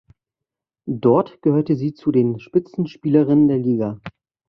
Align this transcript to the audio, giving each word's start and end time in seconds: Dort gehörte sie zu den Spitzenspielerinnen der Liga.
Dort 0.87 1.43
gehörte 1.43 1.75
sie 1.75 1.93
zu 1.93 2.11
den 2.11 2.39
Spitzenspielerinnen 2.39 3.47
der 3.47 3.59
Liga. 3.59 3.99